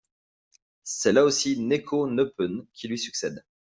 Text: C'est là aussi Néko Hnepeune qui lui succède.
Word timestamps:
C'est 0.83 1.11
là 1.13 1.23
aussi 1.23 1.59
Néko 1.59 2.07
Hnepeune 2.07 2.65
qui 2.73 2.87
lui 2.87 2.97
succède. 2.97 3.43